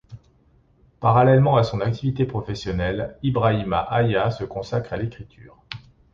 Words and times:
Parallèlement 0.99 1.57
à 1.57 1.63
son 1.63 1.79
activité 1.79 2.25
professionnelle, 2.25 3.19
Ibrahima 3.21 3.81
Aya 3.81 4.31
se 4.31 4.43
consacre 4.43 4.93
à 4.93 4.97
l’écriture. 4.97 5.61